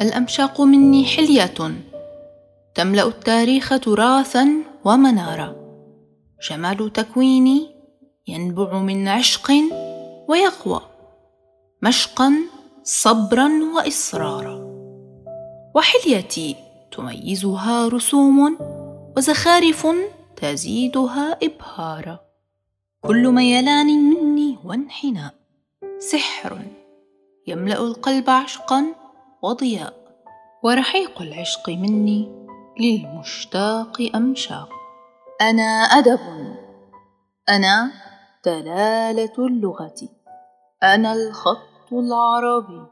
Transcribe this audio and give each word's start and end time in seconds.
الأمشاق 0.00 0.60
مني 0.60 1.04
حلية. 1.04 1.54
تملأ 2.74 3.06
التاريخ 3.06 3.80
تراثا 3.80 4.48
ومنارا. 4.84 5.56
جمال 6.50 6.92
تكويني 6.92 7.66
ينبع 8.28 8.78
من 8.78 9.08
عشق 9.08 9.52
ويقوى. 10.28 10.80
مشقا 11.82 12.32
صبرا 12.82 13.50
وإصرارا. 13.76 14.68
وحليتي 15.74 16.56
تميزها 16.92 17.88
رسوم 17.88 18.58
وزخارف 19.16 19.86
تزيدها 20.36 21.38
إبهارا. 21.42 22.18
كل 23.00 23.28
ميلان 23.28 23.86
مني 23.86 24.58
وانحناء. 24.64 25.34
سحر 25.98 26.58
يملأ 27.46 27.78
القلب 27.78 28.30
عشقا 28.30 28.84
وضياء. 29.42 29.94
ورحيق 30.62 31.22
العشق 31.22 31.68
مني 31.68 32.46
للمشتاق 32.80 34.10
أمشاق. 34.14 34.68
أنا 35.40 35.62
أدب. 35.62 36.20
أنا 37.48 37.92
دلالة 38.44 39.32
اللغة. 39.38 40.08
أنا 40.82 41.12
الخط 41.12 41.92
العربي. 41.92 42.82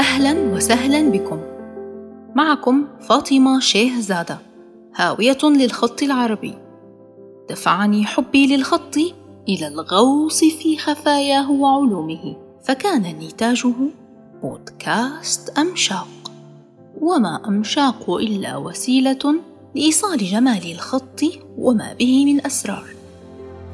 أهلا 0.00 0.54
وسهلا 0.54 1.10
بكم. 1.10 1.40
معكم 2.34 2.98
فاطمة 3.00 3.60
شيه 3.60 4.00
زادة 4.00 4.38
هاوية 4.96 5.38
للخط 5.44 6.02
العربي. 6.02 6.58
دفعني 7.50 8.04
حبي 8.04 8.56
للخط 8.56 8.94
إلى 9.48 9.68
الغوص 9.68 10.44
في 10.44 10.78
خفاياه 10.78 11.50
وعلومه 11.50 12.36
فكان 12.64 13.02
نتاجه 13.02 13.74
بودكاست 14.42 15.58
أمشاق. 15.58 16.08
وما 17.00 17.48
أمشاق 17.48 18.10
إلا 18.10 18.56
وسيلة 18.56 19.34
لإيصال 19.74 20.18
جمال 20.18 20.72
الخط 20.72 21.20
وما 21.58 21.92
به 21.98 22.24
من 22.24 22.46
أسرار. 22.46 22.84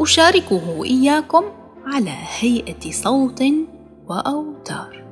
أشاركه 0.01 0.85
إياكم 0.85 1.45
على 1.85 2.15
هيئة 2.39 2.91
صوت 2.91 3.43
وأوتار. 4.09 5.04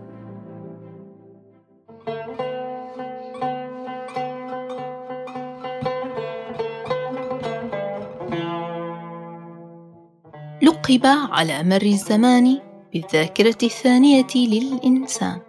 لقب 10.82 11.06
على 11.06 11.62
مر 11.62 11.82
الزمان 11.82 12.58
بالذاكرة 12.92 13.58
الثانية 13.62 14.26
للإنسان. 14.34 15.40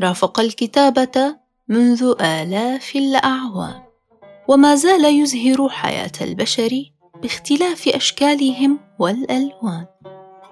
رافق 0.00 0.40
الكتابة 0.40 1.36
منذ 1.68 2.14
آلاف 2.20 2.96
الأعوام. 2.96 3.82
وما 4.48 4.74
زال 4.74 5.04
يزهر 5.04 5.68
حياة 5.68 6.12
البشر 6.20 6.70
باختلاف 7.22 7.88
أشكالهم 7.88 8.78
والألوان. 8.98 9.86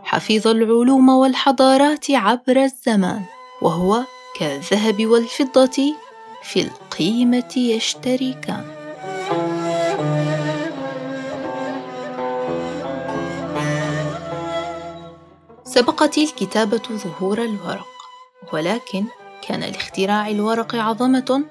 حفظ 0.04 0.48
العلوم 0.48 1.08
والحضارات 1.08 2.10
عبر 2.10 2.62
الزمان 2.62 3.22
وهو 3.62 4.04
كالذهب 4.38 5.06
والفضة 5.06 5.94
في 6.42 6.60
القيمة 6.60 7.54
يشتركان. 7.56 8.75
سبقت 15.76 16.18
الكتابة 16.18 16.82
ظهور 16.92 17.44
الورق 17.44 17.86
ولكن 18.52 19.04
كان 19.42 19.60
لاختراع 19.60 20.28
الورق 20.28 20.74
عظمة 20.74 21.44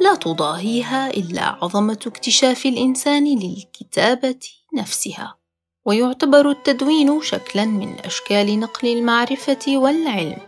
لا 0.00 0.14
تضاهيها 0.14 1.10
إلا 1.10 1.42
عظمة 1.42 1.98
اكتشاف 2.06 2.66
الإنسان 2.66 3.24
للكتابة 3.24 4.40
نفسها. 4.74 5.36
ويعتبر 5.84 6.50
التدوين 6.50 7.22
شكلا 7.22 7.64
من 7.64 7.94
أشكال 8.04 8.60
نقل 8.60 8.88
المعرفة 8.88 9.64
والعلم 9.68 10.38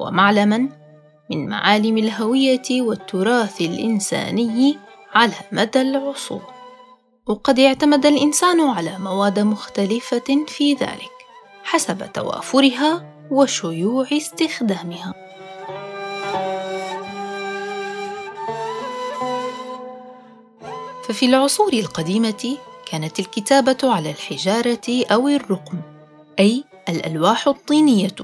ومعلما 0.00 0.68
من 1.30 1.48
معالم 1.48 1.98
الهوية 1.98 2.82
والتراث 2.82 3.60
الإنساني 3.60 4.78
على 5.14 5.34
مدى 5.52 5.80
العصور. 5.80 6.52
وقد 7.26 7.60
اعتمد 7.60 8.06
الإنسان 8.06 8.60
على 8.60 8.98
مواد 8.98 9.38
مختلفة 9.38 10.44
في 10.48 10.74
ذلك. 10.74 11.17
حسب 11.70 12.12
توافرها 12.12 13.14
وشيوع 13.30 14.06
استخدامها. 14.12 15.14
ففي 21.04 21.26
العصور 21.26 21.72
القديمة 21.72 22.56
كانت 22.90 23.20
الكتابة 23.20 23.76
على 23.82 24.10
الحجارة 24.10 25.04
أو 25.12 25.28
الرقم 25.28 25.80
أي 26.38 26.64
الألواح 26.88 27.48
الطينية 27.48 28.16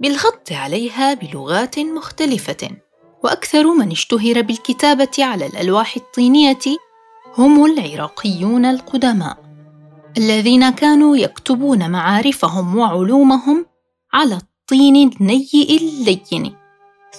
بالخط 0.00 0.52
عليها 0.52 1.14
بلغات 1.14 1.78
مختلفة 1.78 2.70
وأكثر 3.24 3.74
من 3.74 3.90
اشتهر 3.90 4.42
بالكتابة 4.42 5.16
على 5.18 5.46
الألواح 5.46 5.96
الطينية 5.96 6.64
هم 7.38 7.64
العراقيون 7.64 8.64
القدماء. 8.64 9.43
الذين 10.18 10.70
كانوا 10.70 11.16
يكتبون 11.16 11.90
معارفهم 11.90 12.78
وعلومهم 12.78 13.66
على 14.12 14.34
الطين 14.34 15.12
النيئ 15.12 15.76
اللين 15.76 16.54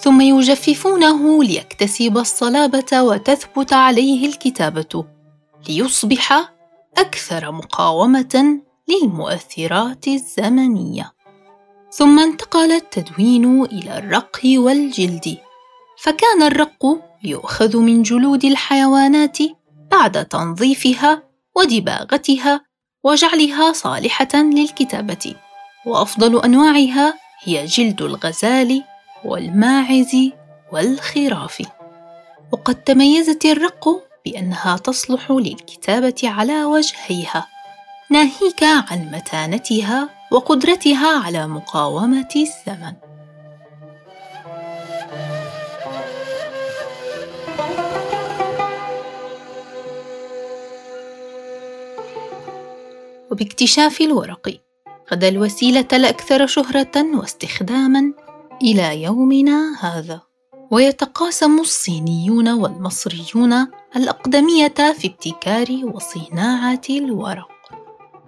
ثم 0.00 0.20
يجففونه 0.20 1.44
ليكتسب 1.44 2.18
الصلابة 2.18 3.02
وتثبت 3.02 3.72
عليه 3.72 4.26
الكتابة 4.26 5.04
ليصبح 5.68 6.52
أكثر 6.98 7.52
مقاومة 7.52 8.60
للمؤثرات 8.88 10.08
الزمنية. 10.08 11.12
ثم 11.90 12.18
انتقل 12.18 12.72
التدوين 12.72 13.64
إلى 13.64 13.98
الرق 13.98 14.40
والجلد 14.44 15.36
فكان 15.98 16.42
الرق 16.42 16.86
يؤخذ 17.24 17.76
من 17.76 18.02
جلود 18.02 18.44
الحيوانات 18.44 19.38
بعد 19.90 20.24
تنظيفها 20.24 21.22
ودباغتها 21.56 22.65
وجعلها 23.06 23.72
صالحة 23.72 24.34
للكتابة. 24.34 25.34
وأفضل 25.86 26.44
أنواعها 26.44 27.14
هي 27.44 27.64
جلد 27.64 28.02
الغزال 28.02 28.82
والماعز 29.24 30.16
والخراف. 30.72 31.62
وقد 32.52 32.74
تميزت 32.74 33.44
الرق 33.44 33.88
بأنها 34.24 34.76
تصلح 34.76 35.30
للكتابة 35.30 36.20
على 36.24 36.64
وجهيها 36.64 37.46
ناهيك 38.10 38.62
عن 38.62 39.10
متانتها 39.12 40.08
وقدرتها 40.30 41.24
على 41.24 41.46
مقاومة 41.46 42.28
الزمن. 42.36 43.05
وباكتشاف 53.36 54.00
الورق. 54.00 54.60
غدا 55.12 55.28
الوسيلة 55.28 55.88
الاكثر 55.92 56.46
شهرة 56.46 57.16
واستخداما 57.16 58.12
إلى 58.62 59.02
يومنا 59.02 59.76
هذا. 59.80 60.20
ويتقاسم 60.70 61.60
الصينيون 61.60 62.48
والمصريون 62.48 63.66
الأقدمية 63.96 64.74
في 64.98 65.06
ابتكار 65.06 65.66
وصناعة 65.84 66.80
الورق. 66.90 67.48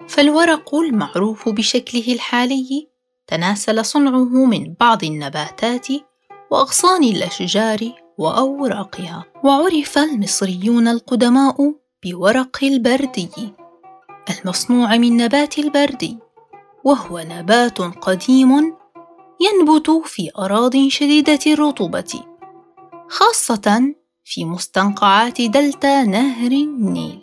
فالورق 0.08 0.74
المعروف 0.74 1.48
بشكله 1.48 2.12
الحالي 2.14 2.88
تناسل 3.26 3.84
صنعه 3.84 4.44
من 4.44 4.74
بعض 4.80 5.04
النباتات 5.04 5.86
وأغصان 6.50 7.04
الأشجار 7.04 7.92
وأوراقها. 8.18 9.24
وعرف 9.44 9.98
المصريون 9.98 10.88
القدماء 10.88 11.74
بورق 12.04 12.58
البردي. 12.62 13.28
المصنوع 14.30 14.96
من 14.96 15.16
نبات 15.16 15.58
البردي 15.58 16.18
وهو 16.84 17.18
نبات 17.18 17.78
قديم 17.80 18.76
ينبت 19.40 19.90
في 20.04 20.30
أراضٍ 20.38 20.76
شديدة 20.88 21.38
الرطوبة، 21.46 22.24
خاصة 23.08 23.94
في 24.24 24.44
مستنقعات 24.44 25.40
دلتا 25.40 26.04
نهر 26.04 26.50
النيل، 26.50 27.20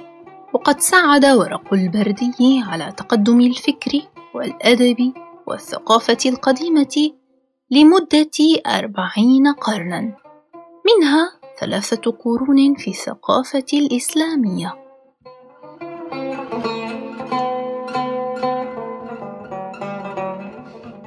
وقد 0.53 0.79
ساعد 0.79 1.25
ورق 1.25 1.73
البردي 1.73 2.63
على 2.67 2.93
تقدم 2.97 3.41
الفكر 3.41 3.91
والأدب 4.35 5.13
والثقافة 5.47 6.17
القديمة 6.25 7.11
لمدة 7.71 8.61
أربعين 8.67 9.47
قرنًا، 9.61 10.01
منها 10.85 11.39
ثلاثة 11.59 12.11
قرون 12.11 12.75
في 12.75 12.87
الثقافة 12.87 13.65
الإسلامية. 13.73 14.84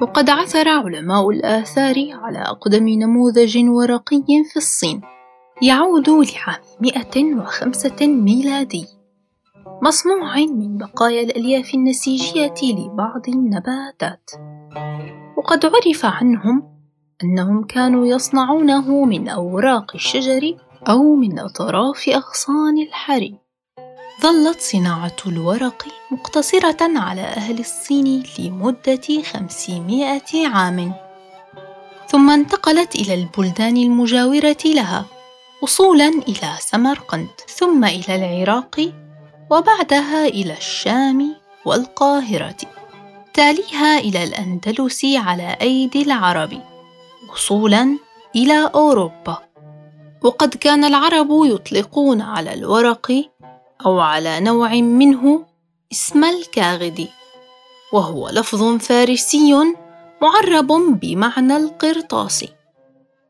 وقد 0.01 0.29
عثر 0.29 0.69
علماء 0.69 1.29
الآثار 1.29 1.95
على 2.11 2.39
أقدم 2.39 2.89
نموذج 2.89 3.57
ورقي 3.67 4.43
في 4.51 4.57
الصين. 4.57 5.01
يعود 5.61 6.09
لعام 6.09 6.61
105 6.81 8.07
ميلادي. 8.07 8.85
مصنوع 9.83 10.35
من 10.35 10.77
بقايا 10.77 11.21
الألياف 11.21 11.73
النسيجية 11.73 12.53
لبعض 12.63 13.29
النباتات. 13.29 14.31
وقد 15.37 15.65
عرف 15.65 16.05
عنهم 16.05 16.63
أنهم 17.23 17.63
كانوا 17.63 18.05
يصنعونه 18.05 19.05
من 19.05 19.29
أوراق 19.29 19.91
الشجر 19.95 20.57
أو 20.89 21.15
من 21.15 21.39
أطراف 21.39 22.09
أغصان 22.09 22.77
الحري 22.87 23.48
ظلت 24.21 24.61
صناعة 24.61 25.15
الورق 25.27 25.85
مقتصرة 26.11 26.77
على 26.81 27.21
أهل 27.21 27.59
الصين 27.59 28.23
لمدة 28.39 29.23
خمسمائة 29.31 30.47
عام. 30.47 30.93
ثم 32.07 32.29
انتقلت 32.29 32.95
إلى 32.95 33.13
البلدان 33.13 33.77
المجاورة 33.77 34.57
لها 34.65 35.05
وصولا 35.61 36.07
إلى 36.07 36.53
سمرقند 36.59 37.27
ثم 37.47 37.85
إلى 37.85 38.15
العراق 38.15 38.93
وبعدها 39.51 40.27
إلى 40.27 40.53
الشام 40.53 41.35
والقاهرة. 41.65 42.57
تاليها 43.33 43.99
إلى 43.99 44.23
الأندلس 44.23 45.05
على 45.05 45.57
أيدي 45.61 46.01
العرب 46.01 46.61
وصولا 47.31 47.97
إلى 48.35 48.71
أوروبا. 48.75 49.37
وقد 50.21 50.49
كان 50.55 50.83
العرب 50.83 51.27
يطلقون 51.31 52.21
على 52.21 52.53
الورق 52.53 53.11
أو 53.85 53.99
على 53.99 54.39
نوع 54.39 54.73
منه 54.73 55.45
اسم 55.91 56.23
الكاغد 56.23 57.07
وهو 57.93 58.29
لفظ 58.29 58.77
فارسي 58.77 59.53
معرب 60.21 60.67
بمعنى 60.99 61.57
القرطاس. 61.57 62.45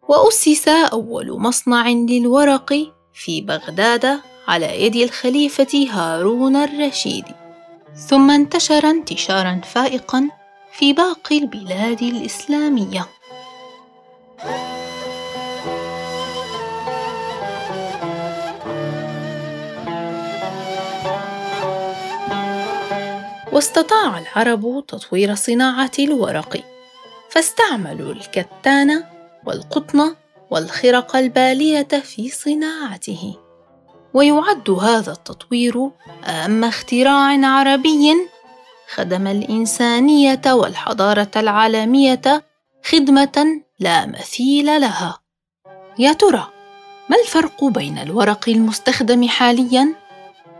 وأسس 0.07 0.67
أول 0.67 1.39
مصنع 1.39 1.89
للورق 1.89 2.73
في 3.13 3.41
بغداد 3.41 4.19
على 4.47 4.85
يد 4.85 4.95
الخليفة 4.95 5.87
هارون 5.91 6.55
الرشيد. 6.55 7.25
ثم 8.07 8.31
انتشر 8.31 8.89
انتشارا 8.89 9.61
فائقا 9.63 10.29
في 10.71 10.93
باقي 10.93 11.37
البلاد 11.37 12.01
الإسلامية. 12.01 13.07
واستطاع 23.59 24.19
العرب 24.19 24.83
تطوير 24.87 25.35
صناعة 25.35 25.91
الورق. 25.99 26.63
فاستعملوا 27.29 28.13
الكتان 28.13 29.03
والقطن 29.45 30.15
والخرق 30.51 31.15
البالية 31.15 31.87
في 32.03 32.29
صناعته. 32.29 33.35
ويعد 34.13 34.69
هذا 34.69 35.11
التطوير 35.11 35.89
أهم 36.23 36.63
اختراع 36.63 37.47
عربي 37.47 38.27
خدم 38.95 39.27
الإنسانية 39.27 40.41
والحضارة 40.47 41.31
العالمية 41.35 42.43
خدمة 42.85 43.61
لا 43.79 44.05
مثيل 44.05 44.65
لها. 44.65 45.19
يا 45.99 46.13
ترى 46.13 46.47
ما 47.09 47.17
الفرق 47.23 47.63
بين 47.63 47.97
الورق 47.97 48.49
المستخدم 48.49 49.27
حاليا 49.27 49.95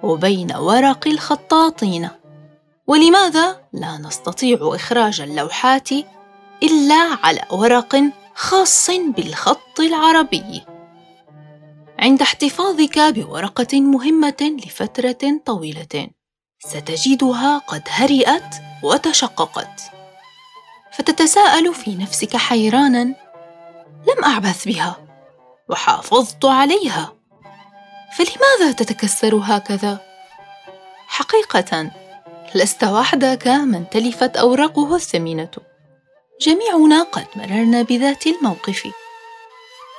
وبين 0.04 0.56
ورق 0.56 1.08
الخطاطين؟ 1.08 2.10
ولماذا 2.90 3.62
لا 3.74 3.98
نستطيع 3.98 4.58
إخراج 4.62 5.22
اللوحات 5.22 5.92
إلا 6.64 7.18
على 7.24 7.46
ورق 7.52 7.96
خاص 8.36 8.90
بالخط 8.90 9.80
العربي؟ 9.80 10.64
عند 12.00 12.22
احتفاظك 12.22 13.00
بورقة 13.00 13.82
مهمة 13.82 14.58
لفترة 14.66 15.40
طويلة 15.46 16.10
ستجدها 16.60 17.58
قد 17.58 17.84
هرئت 17.90 18.56
وتشققت. 18.84 19.82
فتتساءل 20.92 21.74
في 21.74 21.96
نفسك 21.96 22.38
حيرانا 22.38 23.04
لم 24.08 24.24
أعبث 24.26 24.68
بها 24.68 24.98
وحافظت 25.70 26.46
عليها 26.46 27.14
فلماذا 28.14 28.72
تتكسر 28.72 29.36
هكذا؟ 29.36 30.00
حقيقة 31.08 31.92
لست 32.56 32.84
وحدك 32.84 33.48
من 33.48 33.90
تلفت 33.90 34.38
أوراقه 34.38 34.96
الثمينة. 34.96 35.52
جميعنا 36.42 37.04
قد 37.04 37.26
مررنا 37.36 37.82
بذات 37.82 38.28
الموقف. 38.28 38.88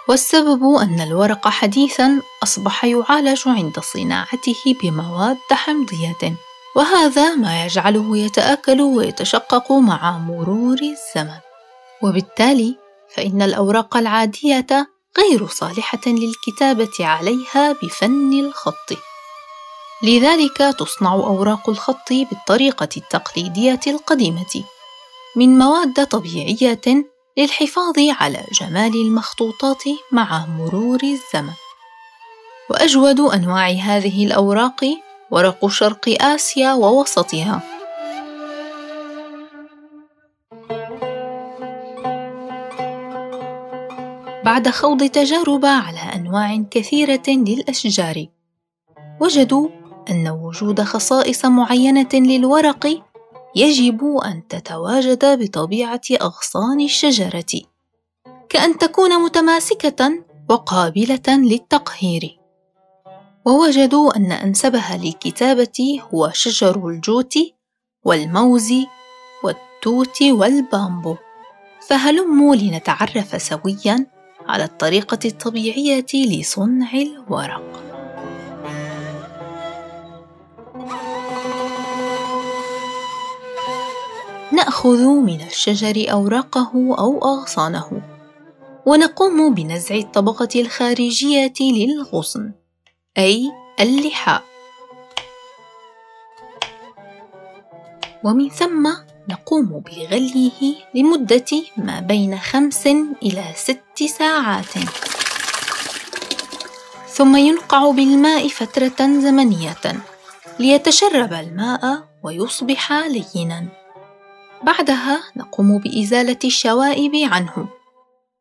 والسبب 0.08 0.64
أن 0.64 1.00
الورق 1.00 1.48
حديثا 1.48 2.22
أصبح 2.42 2.84
يعالج 2.84 3.42
عند 3.46 3.80
صناعته 3.80 4.74
بمواد 4.82 5.36
حمضية 5.50 6.36
وهذا 6.76 7.34
ما 7.34 7.64
يجعله 7.64 8.18
يتأكل 8.18 8.80
ويتشقق 8.80 9.72
مع 9.72 10.18
مرور 10.18 10.78
الزمن. 10.82 11.38
وبالتالي 12.02 12.76
فإن 13.16 13.42
الأوراق 13.42 13.96
العادية 13.96 14.66
غير 15.18 15.46
صالحة 15.46 16.00
للكتابة 16.06 17.06
عليها 17.06 17.72
بفن 17.72 18.32
الخط. 18.32 19.09
لذلك 20.02 20.56
تصنع 20.78 21.12
أوراق 21.12 21.70
الخط 21.70 22.12
بالطريقة 22.12 22.88
التقليدية 22.96 23.80
القديمة. 23.86 24.64
من 25.36 25.58
مواد 25.58 26.06
طبيعية 26.06 27.04
للحفاظ 27.38 27.94
على 27.98 28.44
جمال 28.60 28.94
المخطوطات 28.94 29.82
مع 30.12 30.46
مرور 30.46 31.00
الزمن. 31.02 31.52
وأجود 32.70 33.20
أنواع 33.20 33.68
هذه 33.68 34.26
الأوراق 34.26 34.84
ورق 35.30 35.66
شرق 35.66 36.16
آسيا 36.20 36.72
ووسطها. 36.72 37.62
بعد 44.44 44.68
خوض 44.68 45.04
تجارب 45.04 45.64
على 45.64 46.00
أنواع 46.14 46.64
كثيرة 46.70 47.22
للأشجار 47.28 48.26
وجدوا 49.20 49.79
أن 50.10 50.28
وجود 50.28 50.80
خصائص 50.80 51.44
معينة 51.44 52.08
للورق 52.14 53.02
يجب 53.56 54.16
أن 54.24 54.48
تتواجد 54.48 55.24
بطبيعة 55.24 56.00
أغصان 56.22 56.80
الشجرة 56.80 57.60
كأن 58.48 58.78
تكون 58.78 59.24
متماسكة 59.24 60.24
وقابلة 60.48 61.28
للتقهير. 61.28 62.38
ووجدوا 63.46 64.16
أن 64.16 64.32
أنسبها 64.32 64.96
للكتابه 64.96 66.00
هو 66.14 66.30
شجر 66.34 66.88
الجوت 66.88 67.34
والموز 68.04 68.72
والتوت 69.44 70.22
والبامبو. 70.22 71.16
فهلموا 71.88 72.56
لنتعرف 72.56 73.42
سويا 73.42 74.06
على 74.48 74.64
الطريقة 74.64 75.18
الطبيعية 75.24 76.06
لصنع 76.14 76.92
الورق. 76.92 77.89
نأخذ 84.60 85.02
من 85.04 85.40
الشجر 85.40 86.12
أوراقه 86.12 86.72
أو 86.74 87.18
أغصانه 87.24 88.02
ونقوم 88.86 89.54
بنزع 89.54 89.94
الطبقة 89.94 90.60
الخارجية 90.60 91.52
للغصن 91.60 92.52
أي 93.18 93.52
اللحاء. 93.80 94.42
ومن 98.24 98.48
ثم 98.50 98.84
نقوم 99.28 99.68
بغليه 99.80 100.74
لمدة 100.94 101.52
ما 101.76 102.00
بين 102.00 102.38
خمس 102.38 102.86
إلى 103.22 103.44
ست 103.54 104.04
ساعات. 104.18 104.74
ثم 107.08 107.36
ينقع 107.36 107.90
بالماء 107.90 108.48
فترة 108.48 109.00
زمنية 109.00 109.84
ليتشرب 110.58 111.32
الماء 111.32 112.08
ويصبح 112.22 112.92
لينا. 112.92 113.79
بعدها 114.62 115.22
نقوم 115.36 115.78
بإزالة 115.78 116.38
الشوائب 116.44 117.12
عنه. 117.14 117.68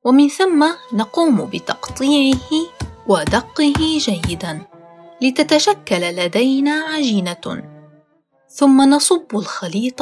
ومن 0.06 0.28
ثم 0.30 0.66
نقوم 0.94 1.46
بتقطيعه 1.46 2.50
ودقه 3.08 3.74
جيدا 3.98 4.62
لتتشكل 5.22 6.02
لدينا 6.02 6.72
عجينة. 6.72 7.64
ثم 8.50 8.82
نصب 8.82 9.26
الخليط 9.34 10.02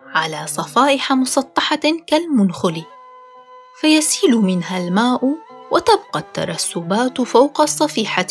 على 0.00 0.46
صفائح 0.46 1.12
مسطحة 1.12 1.80
كالمنخل. 2.06 2.84
فيسيل 3.80 4.36
منها 4.36 4.78
الماء 4.78 5.34
وتبقى 5.70 6.18
الترسبات 6.18 7.20
فوق 7.20 7.60
الصفيحة. 7.60 8.26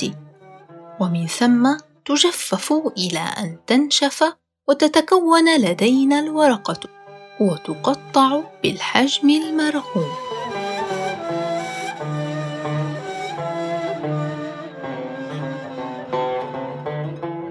ومن 0.99 1.27
ثم 1.27 1.77
تجفف 2.05 2.73
إلى 2.97 3.19
أن 3.19 3.57
تنشف 3.67 4.33
وتتكون 4.67 5.57
لدينا 5.57 6.19
الورقة. 6.19 7.02
وتقطع 7.39 8.41
بالحجم 8.63 9.29
المرغوب 9.29 10.11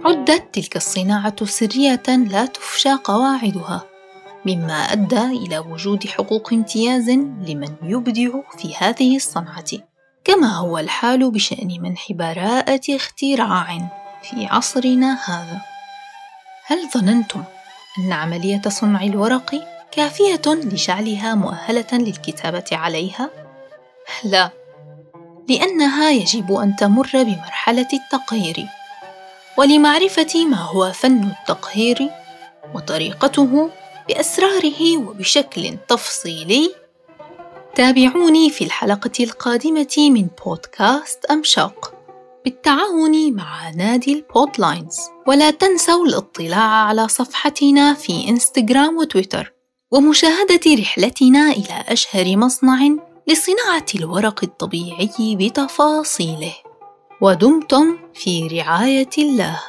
عدت 0.05 0.55
تلك 0.55 0.77
الصناعة 0.77 1.45
سرية 1.45 2.03
لا 2.09 2.47
تفشى 2.47 2.93
قواعدها 2.93 3.87
مما 4.47 4.75
أدى 4.75 5.25
إلى 5.25 5.59
وجود 5.59 6.07
حقوق 6.07 6.53
امتياز 6.53 7.11
لمن 7.11 7.75
يبدع 7.83 8.31
في 8.59 8.75
هذه 8.79 9.17
الصنعة. 9.17 9.65
كما 10.25 10.57
هو 10.57 10.79
الحال 10.79 11.31
بشأن 11.31 11.81
منح 11.81 12.13
براءة 12.13 12.81
اختراع 12.97 13.91
في 14.23 14.47
عصرنا 14.47 15.19
هذا. 15.25 15.61
هل 16.67 16.89
ظننتم 16.95 17.45
أن 17.99 18.13
عملية 18.13 18.63
صنع 18.69 19.03
الورق 19.03 19.72
كافية 19.93 20.43
لجعلها 20.47 21.35
مؤهلة 21.35 21.87
للكتابة 21.93 22.65
عليها؟ 22.73 23.31
لا، 24.25 24.51
لأنها 25.49 26.11
يجب 26.11 26.53
أن 26.53 26.77
تمر 26.77 27.11
بمرحلة 27.15 27.89
التقهير، 27.93 28.67
ولمعرفة 29.59 30.45
ما 30.45 30.57
هو 30.57 30.93
فن 30.93 31.31
التقهير 31.41 32.11
وطريقته 32.75 33.71
بأسراره 34.09 34.97
وبشكل 34.97 35.77
تفصيلي. 35.89 36.75
تابعوني 37.75 38.51
في 38.51 38.65
الحلقة 38.65 39.25
القادمة 39.25 39.95
من 39.99 40.29
بودكاست 40.45 41.25
أمشاق. 41.25 41.95
بالتعاون 42.45 43.33
مع 43.33 43.71
نادي 43.71 44.13
البودلاينز. 44.13 44.99
ولا 45.27 45.51
تنسوا 45.51 46.07
الاطلاع 46.07 46.85
على 46.87 47.09
صفحتنا 47.09 47.95
في 47.95 48.29
إنستغرام 48.29 48.97
وتويتر. 48.97 49.53
ومشاهدة 49.93 50.61
رحلتنا 50.79 51.51
إلى 51.51 51.85
أشهر 51.89 52.37
مصنع 52.37 52.89
لصناعة 53.29 53.87
الورق 53.95 54.45
الطبيعي 54.45 55.37
بتفاصيله. 55.37 56.55
ودمتم 57.21 57.99
في 58.15 58.47
رعاية 58.47 59.11
الله. 59.19 59.61